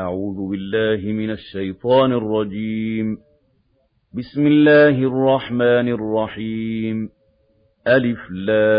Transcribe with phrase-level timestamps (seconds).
[0.00, 3.18] أعوذ بالله من الشيطان الرجيم.
[4.14, 7.08] بسم الله الرحمن الرحيم.
[7.86, 8.70] ألف لام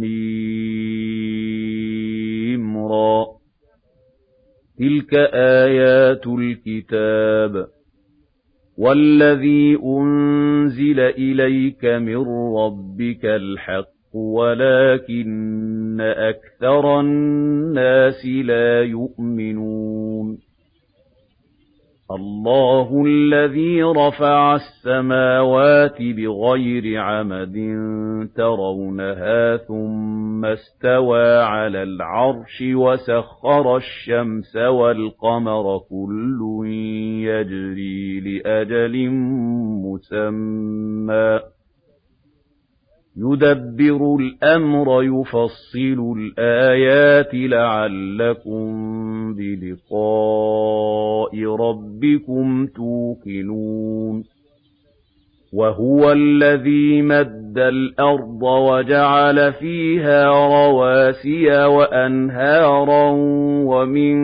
[0.00, 3.26] ميم را.
[4.78, 7.66] تلك آيات الكتاب.
[8.78, 12.24] والذي أنزل إليك من
[12.56, 20.38] ربك الحق وَلَٰكِنَّ أَكْثَرَ النَّاسِ لَا يُؤْمِنُونَ.
[22.10, 27.54] اللَّهُ الَّذِي رَفَعَ السَّمَاوَاتِ بِغَيْرِ عَمَدٍ
[28.36, 36.66] تَرَوْنَهَا ثُمَّ اسْتَوَىٰ عَلَى الْعَرْشِ وَسَخَّرَ الشَّمْسَ وَالْقَمَرَ كُلٌّ
[37.22, 39.10] يَجْرِي لِأَجَلٍ
[39.86, 41.40] مُّسَمًّى.
[43.16, 48.64] يُدَبِّرُ الْأَمْرَ يُفَصِّلُ الْآيَاتِ لَعَلَّكُم
[49.34, 54.24] بِلِقَاءِ رَبِّكُمْ تُوقِنُونَ.
[55.52, 63.10] وَهُوَ الَّذِي مَدَّ الْأَرْضَ وَجَعَلَ فِيهَا رَوَاسِيَ وَأَنْهَارًا
[63.66, 64.14] وَمِن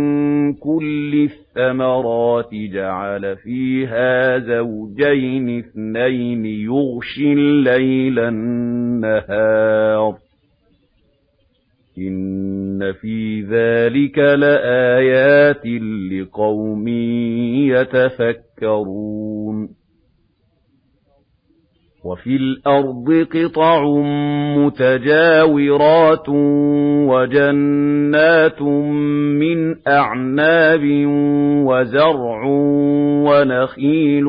[0.54, 10.16] كُلِّ الثَّمَرَاتِ جَعَلَ فِيهَا زَوْجَيْنِ اثْنَيْنِ يُغْشِي اللَّيْلَ النَّهَارَ ۚ.
[11.98, 15.66] إِنَّ فِي ذَٰلِكَ لَآيَاتٍ
[16.12, 16.88] لِّقَوْمٍ
[17.68, 19.77] يَتَفَكَّرُونَ.
[22.04, 23.84] وَفِي الْأَرْضِ قِطَعٌ
[24.58, 26.28] مُّتَجَاوِرَاتٌ
[27.08, 28.62] وَجَنَّاتٌ
[29.42, 30.80] مِّنْ أَعْنَابٍ
[31.66, 32.44] وَزَرْعٌ
[33.28, 34.26] وَنَخِيلٌ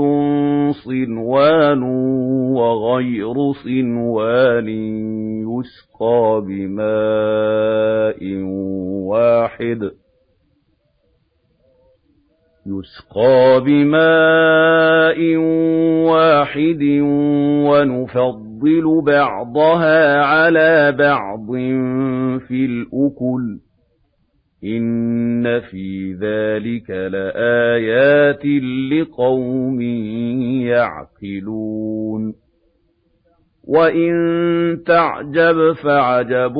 [0.74, 1.84] صِنْوَانٌ
[2.54, 4.70] وَغَيْرُ صِنْوَانٍ
[5.50, 8.20] يُسْقَىٰ بِمَاءٍ
[9.10, 10.09] وَاحِدٍ.
[12.66, 15.36] يُسْقَىٰ بِمَاءٍ
[16.12, 16.84] وَاحِدٍ
[17.70, 21.48] وَنُفَضِّلُ بَعْضَهَا عَلَىٰ بَعْضٍ
[22.48, 23.62] فِي الْأُكُلِ ۚ
[24.64, 28.46] إِنَّ فِي ذَٰلِكَ لَآيَاتٍ
[28.92, 29.82] لِّقَوْمٍ
[30.68, 32.49] يَعْقِلُونَ
[33.70, 34.14] وَإِن
[34.86, 36.56] تَعْجَبْ فَعَجَبٌ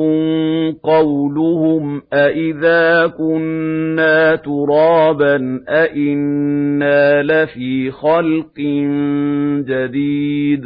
[0.82, 8.58] قَوْلُهُمْ أَإِذَا كُنَّا تُرَابًا أَإِنَّا لَفِي خَلْقٍ
[9.66, 10.64] جَدِيدٍ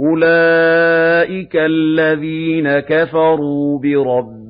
[0.00, 4.41] أُولَٰئِكَ الَّذِينَ كَفَرُوا بِرَبِّهِمْ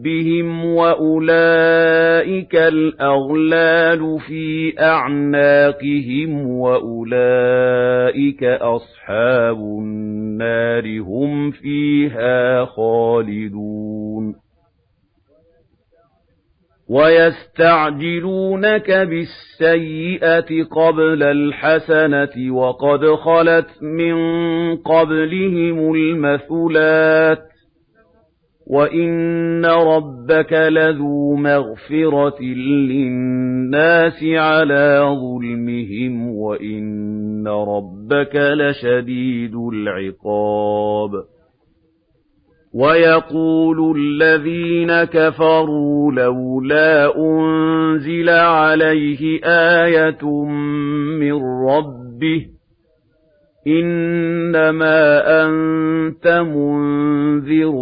[0.64, 14.34] وَأُولَٰئِكَ الْأَغْلَالُ فِي أَعْنَاقِهِمْ وَأُولَٰئِكَ أَصْحَابُ النَّارِ ۖ هُمْ فِيهَا خَالِدُونَ
[16.88, 24.14] وَيَسْتَعْجِلُونَكَ بِالسَّيِّئَةِ قَبْلَ الْحَسَنَةِ وَقَدْ خَلَتْ مِن
[24.76, 27.51] قَبْلِهِمُ الْمَثُلَاتُ ۗ
[28.66, 32.42] وَإِنَّ رَبَّكَ لَذُو مَغْفِرَةٍ
[32.90, 41.10] لِّلنَّاسِ عَلَىٰ ظُلْمِهِمْ ۖ وَإِنَّ رَبَّكَ لَشَدِيدُ الْعِقَابِ
[42.74, 50.24] وَيَقُولُ الَّذِينَ كَفَرُوا لَوْلَا أُنزِلَ عَلَيْهِ آيَةٌ
[51.20, 51.32] مِّن
[51.68, 52.61] رَّبِّهِ ۖ
[53.66, 57.74] إِنَّمَا أَنتَ مُنذِرٌ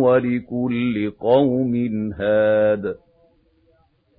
[0.00, 2.94] وَلِكُلِّ قَوْمٍ هَادٍ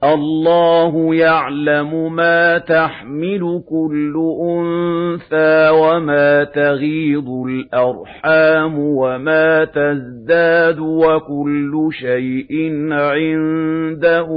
[0.03, 12.51] اللَّهُ يَعْلَمُ مَا تَحْمِلُ كُلُّ أُنثَىٰ وَمَا تَغِيضُ الْأَرْحَامُ وَمَا تَزْدَادُ ۖ وَكُلُّ شَيْءٍ
[12.91, 14.29] عِندَهُ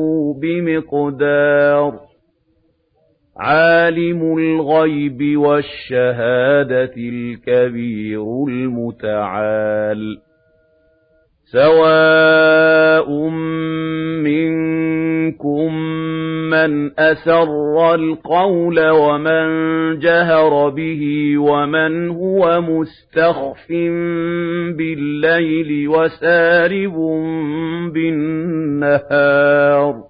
[0.43, 2.10] بِمِقْدَارٍ
[3.41, 10.19] عَالِمُ الْغَيْبِ وَالشَّهَادَةِ الْكَبِيرُ الْمُتَعَالِ.
[11.45, 13.11] سَوَاءٌ
[14.25, 15.75] مِّنكُم
[16.51, 19.49] مَّنْ أَسَرَّ الْقَوْلَ وَمَن
[19.99, 23.69] جَهَرَ بِهِ وَمَنْ هُوَ مُسْتَخْفٍ
[24.79, 26.97] بِاللَّيْلِ وَسَارِبٌ
[27.95, 30.10] بِالنَّهَارِ.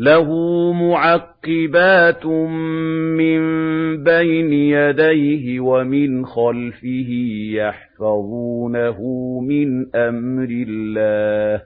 [0.00, 0.28] لَهُ
[0.72, 2.26] مُعَقِّبَاتٌ
[3.16, 3.40] مِّن
[4.04, 7.10] بَيْنِ يَدَيْهِ وَمِنْ خَلْفِهِ
[7.52, 9.00] يَحْفَظُونَهُ
[9.40, 11.62] مِنْ أَمْرِ اللَّهِ ۗ.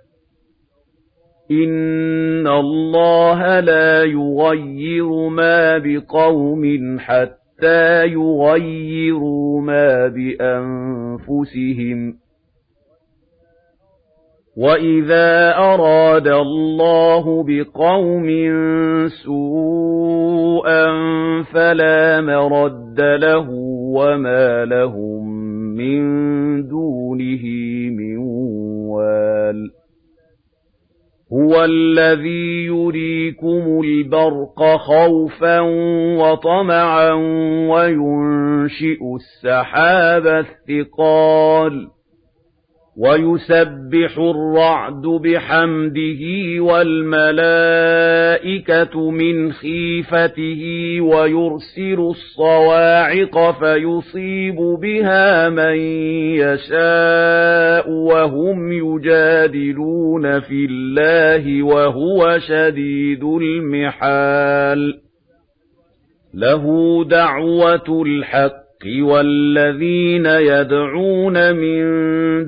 [1.50, 12.21] إِنَّ اللَّهَ لَا يُغَيِّرُ مَا بِقَوْمٍ حَتَّىٰ يُغَيِّرُوا مَا بِأَنفُسِهِمْ ۗ.
[14.56, 18.28] وَإِذَا أَرَادَ اللَّهُ بِقَوْمٍ
[19.24, 20.86] سُوءًا
[21.42, 23.48] فَلَا مَرَدَّ لَهُ
[23.96, 25.28] وَمَا لَهُم
[25.76, 26.02] مِّن
[26.68, 27.44] دُونِهِ
[27.90, 28.18] مِن
[28.88, 29.70] وَالٍ
[31.32, 35.60] هُوَ الَّذِي يُرِيكُمُ الْبَرْقَ خَوْفًا
[36.20, 37.12] وَطَمَعًا
[37.72, 42.01] وَيُنشِئُ السَّحَابَ الثِّقَالَ
[42.96, 46.22] وَيُسَبِّحُ الرَّعْدُ بِحَمْدِهِ
[46.60, 47.34] وَالْمَلَائِكَةُ
[49.10, 50.62] مِنْ خِيفَتِهِ
[51.00, 55.76] وَيُرْسِلُ الصَّوَاعِقَ فَيُصِيبُ بِهَا مَن
[56.36, 64.98] يَشَاءُ وَهُمْ يُجَادِلُونَ فِي اللَّهِ وَهُوَ شَدِيدُ الْمِحَالِ.
[66.34, 71.82] لَهُ دَعْوَةُ الْحَقِّ وَالَّذِينَ يَدْعُونَ مِن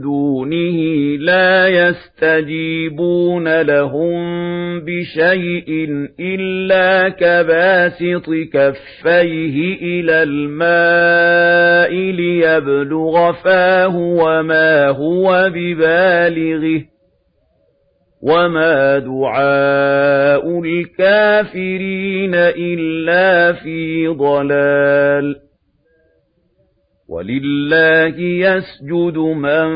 [0.00, 0.78] دُونِهِ
[1.18, 4.14] لَا يَسْتَجِيبُونَ لَهُم
[4.80, 5.68] بِشَيْءٍ
[6.20, 16.82] إِلَّا كَبَاسِطِ كَفَّيْهِ إِلَى الْمَاءِ لِيَبْلُغَ فَاهُ وَمَا هُوَ بِبَالِغِهِ
[18.22, 25.36] وَمَا دُعَاءُ الْكَافِرِينَ إِلَّا فِي ضَلَالٍ
[27.14, 29.68] وَلِلَّهِ يَسْجُدُ مَن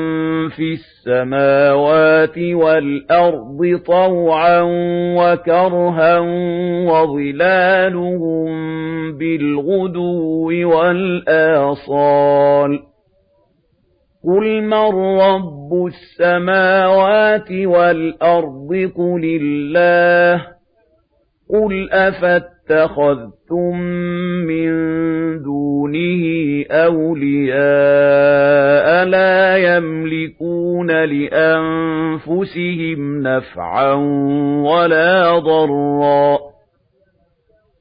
[0.49, 4.61] فِي السَّمَاوَاتِ وَالْأَرْضِ طَوْعًا
[5.17, 6.19] وَكَرْهًا
[6.89, 8.49] وَظِلَالُهُم
[9.19, 12.79] بِالْغُدُوِّ وَالْآصَالِ.
[14.25, 20.47] قُلْ مَن رَّبُّ السَّمَاوَاتِ وَالْأَرْضِ قُلِ اللَّهُ.
[21.51, 21.93] قُلْ
[22.71, 23.81] أَفَاتَّخَذْتُم
[24.47, 24.73] مِّن
[25.43, 26.25] دُونِهِ
[26.71, 27.59] أَوْلِيَاءَ
[29.05, 32.21] لَا يَمْلِكُونَ لِأَنفُسِهِمْ
[33.23, 33.93] نَفْعًا
[34.65, 36.39] وَلَا ضَرًّا.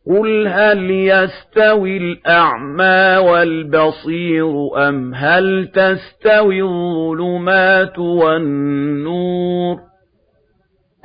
[0.07, 9.96] قُلْ هَلْ يَسْتَوِي الْأَعْمَى وَالْبَصِيرُ أَمْ هَلْ تَسْتَوِي الظُّلُمَاتُ وَالنُّورُ؟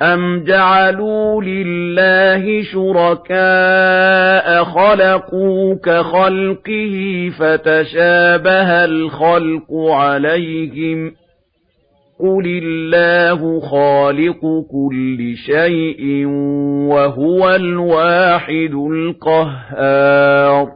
[0.01, 11.13] أَمْ جَعَلُوا لِلَّهِ شُرَكَاءَ خَلَقُوا كَخَلْقِهِ فَتَشَابَهَ الْخَلْقُ عَلَيْهِمْ ۚ
[12.19, 14.41] قُلِ اللَّهُ خَالِقُ
[14.71, 16.25] كُلِّ شَيْءٍ
[16.89, 20.67] وَهُوَ الْوَاحِدُ الْقَهَّارُ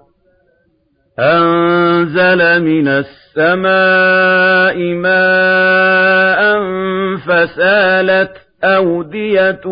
[1.19, 6.57] أَنزَلَ مِنَ السَّمَاءِ مَاءً
[7.17, 9.65] فَسَالَتْ أَوْدِيَةٌ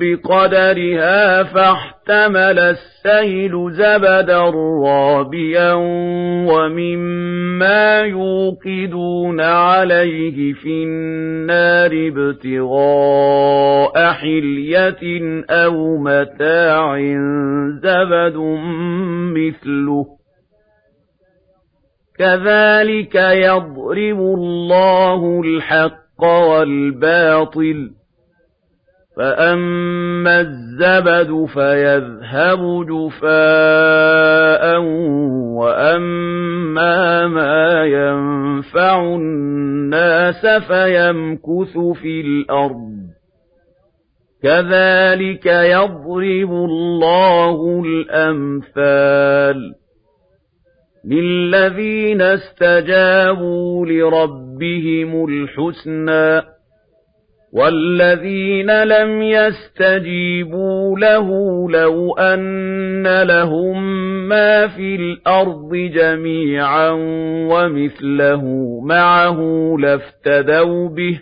[0.00, 4.40] بِقَدَرِهَا فَاحْتَمَلَ السَّيْلُ زَبَدًا
[4.84, 5.72] رَّابِيًا
[6.48, 15.04] وَمِمَّا يُوقِدُونَ عَلَيْهِ فِي النَّارِ ابْتِغَاءَ حِلْيَةٍ
[15.50, 16.98] أَوْ مَتَاعٍ
[17.82, 18.36] زَبَدٌ
[19.36, 20.06] مِّثْلُهُ.
[22.18, 27.97] كَذَٰلِكَ يَضْرِبُ اللَّهُ الْحَقَّ وَالْبَاطِلَ
[29.18, 34.78] فَأَمَّا الزَّبَدُ فَيَذْهَبُ جُفَاءً
[35.58, 42.98] وَأَمَّا مَا يَنفَعُ النَّاسَ فَيَمْكُثُ فِي الْأَرْضِ
[44.42, 49.74] كَذَلِكَ يَضْرِبُ اللَّهُ الْأَمْثَالَ
[51.04, 56.44] لِلَّذِينَ اسْتَجَابُوا لِرَبِّهِمُ الْحُسْنَىٰ ۚ
[57.52, 61.28] وَالَّذِينَ لَمْ يَسْتَجِيبُوا لَهُ
[61.70, 63.82] لَوْ أَنَّ لَهُم
[64.28, 66.90] مَّا فِي الْأَرْضِ جَمِيعًا
[67.50, 68.42] وَمِثْلَهُ
[68.84, 69.38] مَعَهُ
[69.78, 71.20] لَافْتَدَوْا بِهِ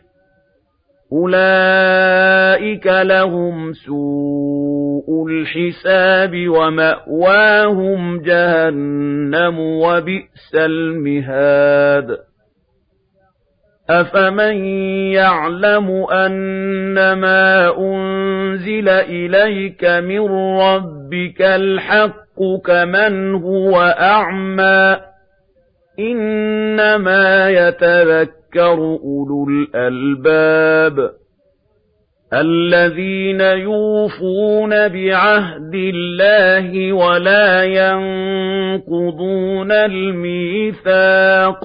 [1.13, 12.26] أُولَٰئِكَ لَهُمْ سُوءُ الْحِسَابِ وَمَأْوَاهُمْ جَهَنَّمُ ۖ وَبِئْسَ الْمِهَادُ
[13.91, 14.65] أَفَمَن
[15.15, 20.21] يَعْلَمُ أَنَّمَا أُنزِلَ إِلَيْكَ مِن
[20.61, 25.01] رَّبِّكَ الْحَقُّ كَمَنْ هُوَ أَعْمَىٰ ۚ
[26.01, 31.11] إِنَّمَا يَتَذَكَّرُ أُولُو الْأَلْبَابِ
[32.35, 41.65] الَّذِينَ يُوفُونَ بِعَهْدِ اللَّهِ وَلَا يَنقُضُونَ الْمِيثَاقَ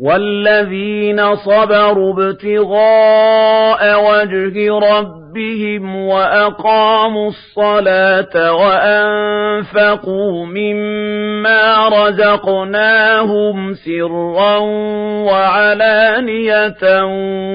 [0.00, 14.56] وَالَّذِينَ صَبَرُوا ابْتِغَاءَ وَجْهِ رَبِّهِمْ وَأَقَامُوا الصَّلَاةَ وَأَنفَقُوا مِمَّا رَزَقْنَاهُمْ سِرًّا
[15.30, 17.04] وَعَلَانِيَةً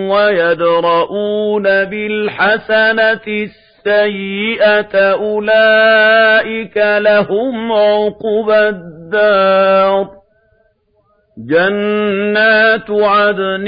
[0.10, 10.19] وَيَدْرَءُونَ بِالْحَسَنَةِ السَّيِّئَةَ أُولَئِكَ لَهُمْ عُقْبَى الدَّارِ
[11.48, 13.68] جَنَّاتُ عَدْنٍ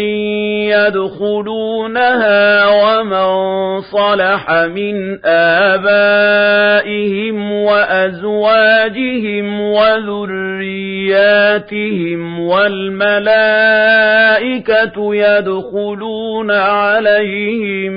[0.75, 5.25] يَدْخُلُونَهَا وَمَن صَلَحَ مِنْ
[5.71, 6.71] آبَائِهِمْ
[7.51, 8.81] وَأَزْوَاجِهِمْ
[9.61, 10.79] وَذُرِّيَّاتِهِمْ
[12.39, 13.15] وَالْمَلَائِكَةُ
[15.15, 17.93] يَدْخُلُونَ عَلَيْهِم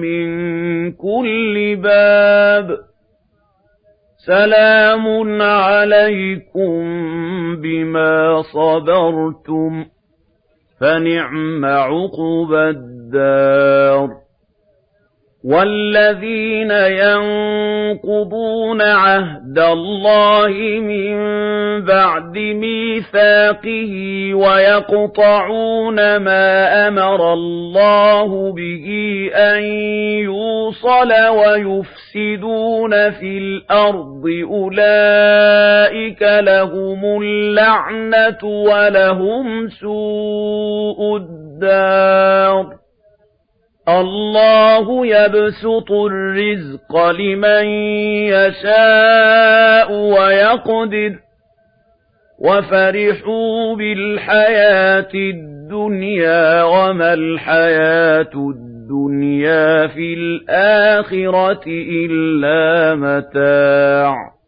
[0.00, 2.91] مِّن كُلِّ بَابٍ
[4.26, 6.80] سَلَامٌ عَلَيْكُم
[7.56, 9.84] بِمَا صَبَرْتُمْ
[10.80, 14.21] فَنِعْمَ عُقْبَى الدَّارِ.
[15.44, 16.70] وَالَّذِينَ
[17.02, 20.48] يَنقُضُونَ عَهْدَ اللَّهِ
[20.80, 21.14] مِن
[21.84, 23.92] بَعْدِ مِيثَاقِهِ
[24.34, 28.86] وَيَقْطَعُونَ مَا أَمَرَ اللَّهُ بِهِ
[29.34, 29.62] أَن
[30.30, 42.81] يُوصَلَ وَيُفْسِدُونَ فِي الْأَرْضِ أُولَئِكَ لَهُمُ اللَّعْنَةُ وَلَهُمْ سُوءُ الدَّارِ
[43.88, 47.64] اللَّهُ يَبْسُطُ الرِّزْقَ لِمَن
[48.30, 51.18] يَشَاءُ وَيَقْدِرُ
[52.38, 64.41] وَفَرِحُوا بِالْحَيَاةِ الدُّنْيَا وَمَا الْحَيَاةُ الدُّنْيَا فِي الْآخِرَةِ إِلَّا مَتَاعٌ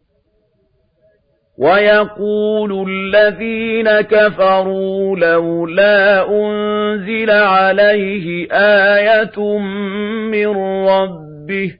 [1.57, 9.57] وَيَقُولُ الَّذِينَ كَفَرُوا لَوْلَا أُنزِلَ عَلَيْهِ آيَةٌ
[10.31, 10.47] مِّن
[10.87, 11.71] رَّبِّهِ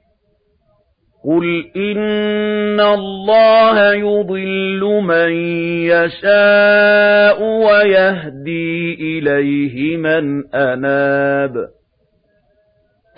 [1.24, 5.30] قُلْ إِنَّ اللَّهَ يُضِلُّ مَن
[5.92, 11.75] يَشَاءُ وَيَهْدِي إِلَيْهِ مَنْ أَنَابَ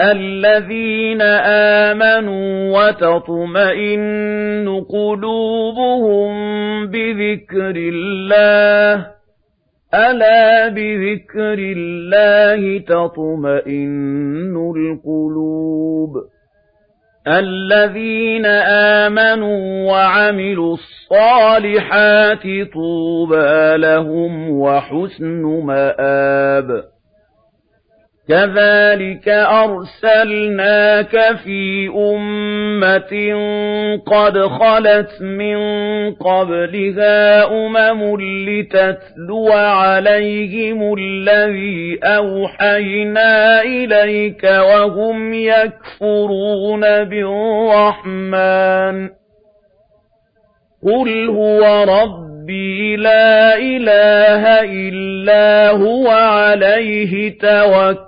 [0.01, 1.23] الَّذِينَ
[1.93, 6.31] آمَنُوا وَتَطْمَئِنُّ قُلُوبُهُم
[6.87, 9.07] بِذِكْرِ اللَّهِ
[9.95, 16.13] أَلَا بِذِكْرِ اللَّهِ تَطْمَئِنُّ الْقُلُوبُ.
[17.29, 18.47] الَّذِينَ
[19.07, 26.98] آمَنُوا وَعَمِلُوا الصَّالِحَاتِ طُوبَىٰ لَهُمْ وَحُسْنُ مَآبٍ.
[28.29, 33.15] كَذَلِكَ أَرْسَلْنَاكَ فِي أُمَّةٍ
[34.07, 35.59] قَدْ خَلَتْ مِن
[36.15, 49.11] قَبْلِهَا أُمَمٌ لِّتَتْلُوَ عَلَيْهِمُ الَّذِي أَوْحَيْنَا إِلَيْكَ وَهُمْ يَكْفُرُونَ بِالرَّحْمَٰنِ
[50.83, 58.08] قُلْ هُوَ رَبِّي لَا إِلَٰهَ إِلَّا هُوَ عَلَيْهِ تَوَكَّلْتُ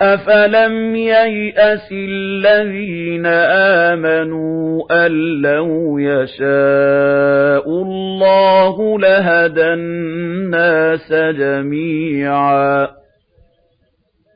[0.00, 3.26] أَفَلَمْ يَيْأَسِ الَّذِينَ
[3.86, 13.03] آمَنُوا أَن لَّوْ يَشَاءُ اللَّهُ لَهَدَى النَّاسَ جَمِيعًا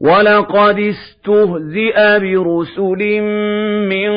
[0.00, 3.20] وَلَقَدِ اسْتُهْزِئَ بِرُسُلٍ
[3.90, 4.10] مِّن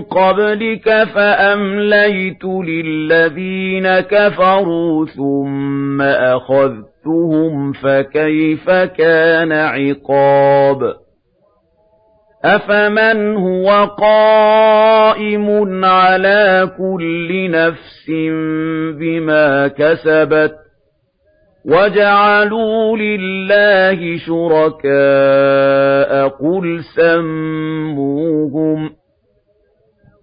[0.00, 10.94] قَبْلِكَ فَأَمْلَيْتُ لِلَّذِينَ كَفَرُوا ثُمَّ أَخَذْتُهُمْ فَكَيْفَ كَانَ عِقَابِ
[12.44, 18.10] أَفَمَنْ هُوَ قَائِمٌ عَلَىٰ كُلِّ نَفْسٍ
[18.98, 20.69] بِمَا كَسَبَتْ
[21.64, 28.90] وَجَعَلُوا لِلَّهِ شُرَكَاءَ قُلْ سَمُّوهُمْ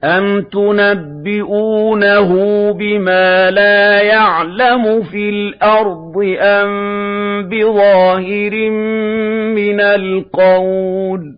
[0.03, 2.29] أَمْ تُنَبِّئُونَهُ
[2.72, 6.70] بِمَا لَا يَعْلَمُ فِي الْأَرْضِ أَمْ
[7.50, 8.70] بِظَاهِرٍ
[9.56, 11.38] مِنَ الْقَوْلِ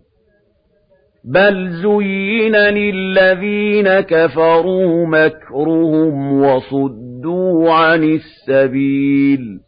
[1.24, 9.60] بَلْ زُيِّنَ لِلَّذِينَ كَفَرُوا مَكْرُهُمْ وَصُدُّوا عَنِ السَّبِيلِ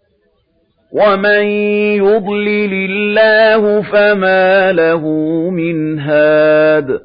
[0.92, 1.44] وَمَن
[1.96, 5.00] يُضْلِلِ اللَّهُ فَمَا لَهُ
[5.50, 7.00] مِنْ هَادٍ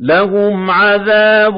[0.00, 1.54] لَهُمْ عَذَابٌ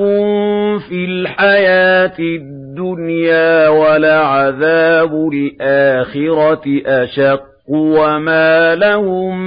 [0.88, 9.38] فِي الْحَيَاةِ الدُّنْيَا وَلَعَذَابُ الْآخِرَةِ أَشَقُّ وَمَا لَهُم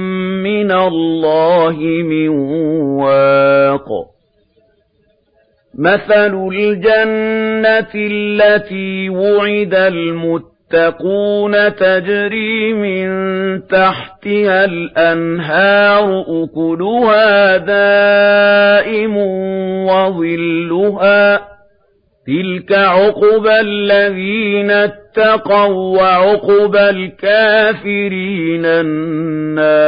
[0.42, 2.28] مِّنَ اللَّهِ مِن
[2.98, 3.88] وَاقٍ
[5.78, 13.08] مَثَلُ الْجَنَّةِ الَّتِي وُعِدَ الْمُتَّقُونَ تَتَّقُونَ تَجْرِي مِن
[13.66, 19.16] تَحْتِهَا الْأَنْهَارُ أُكُلُهَا دَائِمٌ
[19.86, 21.40] وَظِلُّهَا.
[22.26, 29.87] تِلْكَ عُقْبَى الَّذِينَ اتَّقَوا وَّعُقْبَى الْكَافِرِينَ النَّارُ.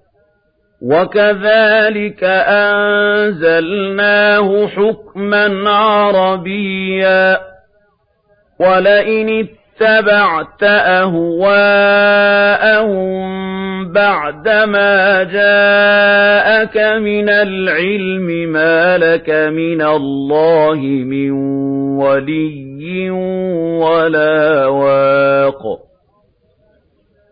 [0.81, 2.23] وَكَذَلِكَ
[2.73, 7.37] أَنزَلْنَاهُ حُكْمًا عَرَبِيًّا
[8.59, 11.51] وَلَئِنِ اتَّبَعْتَ أَهْوَاءَهُم
[13.93, 21.31] بَعْدَمَا جَاءَكَ مِنَ الْعِلْمِ مَا لَكَ مِنَ اللَّهِ مِن
[22.01, 23.09] وَلِيٍّ
[23.81, 25.90] وَلَا وَاقٍ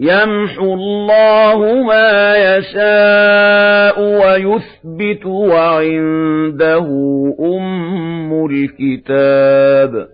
[0.00, 6.88] يَمْحُو اللَّهُ مَا يَشَاءُ وَيُثْبِتُ وَعِندَهُ
[7.40, 10.08] أُمُّ الْكِتَابِ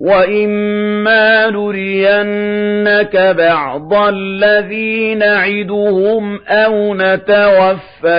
[0.00, 8.18] وَإِمَّا نُرِيَنَّكَ بَعْضَ الَّذِي نَعِدُهُمْ أَوْ نَتَوَفَّيَنَّكَ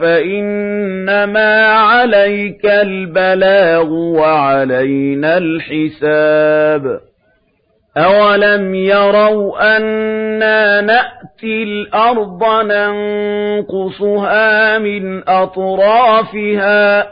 [0.00, 7.09] فَإِنَّمَا عَلَيْكَ الْبَلَاغُ وَعَلَيْنَا الْحِسَابُ
[7.96, 12.44] أَوَلَمْ يَرَوْا أَنَّا نَأْتِي الْأَرْضَ
[13.52, 14.48] نَنقُصُهَا
[14.78, 17.06] مِنْ أَطْرَافِهَا ۚ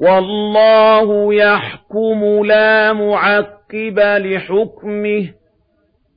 [0.00, 5.34] وَاللَّهُ يَحْكُمُ لَا مُعَقِّبَ لِحُكْمِهِ ۚ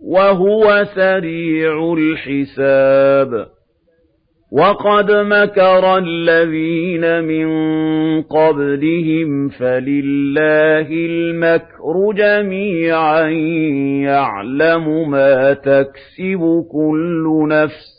[0.02, 3.57] وَهُوَ سَرِيعُ الْحِسَابِ
[4.52, 7.48] وَقَدْ مَكَرَ الَّذِينَ مِن
[8.22, 13.28] قَبْلِهِمْ فَلِلَّهِ الْمَكْرُ جَمِيعًا
[14.08, 17.98] يَعْلَمُ مَا تَكْسِبُ كُلُّ نَفْسٍ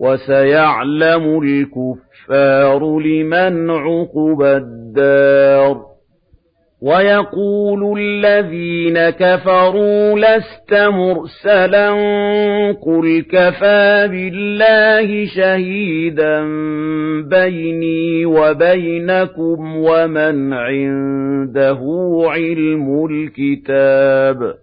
[0.00, 5.91] وَسَيَعْلَمُ الْكُفَّارُ لِمَنْ عُقْبَى الدَّارِ
[6.82, 11.90] وَيَقُولُ الَّذِينَ كَفَرُوا لَسْتَ مُرْسَلًا
[12.72, 16.40] قُلْ كَفَىٰ بِاللَّهِ شَهِيدًا
[17.30, 21.80] بَيْنِي وَبَيْنَكُمْ وَمَنْ عِندَهُ
[22.30, 24.54] عِلْمُ الْكِتَابِ